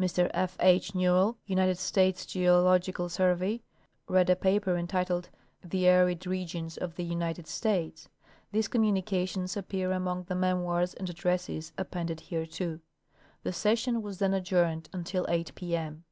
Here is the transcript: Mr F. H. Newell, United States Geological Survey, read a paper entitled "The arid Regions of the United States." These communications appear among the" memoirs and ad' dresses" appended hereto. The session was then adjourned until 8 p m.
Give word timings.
Mr 0.00 0.30
F. 0.32 0.56
H. 0.58 0.94
Newell, 0.94 1.36
United 1.44 1.76
States 1.76 2.24
Geological 2.24 3.10
Survey, 3.10 3.60
read 4.08 4.30
a 4.30 4.34
paper 4.34 4.74
entitled 4.74 5.28
"The 5.62 5.86
arid 5.86 6.26
Regions 6.26 6.78
of 6.78 6.94
the 6.94 7.04
United 7.04 7.46
States." 7.46 8.08
These 8.52 8.68
communications 8.68 9.54
appear 9.54 9.92
among 9.92 10.22
the" 10.22 10.34
memoirs 10.44 10.94
and 10.94 11.10
ad' 11.10 11.16
dresses" 11.16 11.74
appended 11.76 12.22
hereto. 12.30 12.80
The 13.42 13.52
session 13.52 14.00
was 14.00 14.18
then 14.18 14.32
adjourned 14.32 14.88
until 14.94 15.26
8 15.28 15.54
p 15.54 15.76
m. 15.76 16.04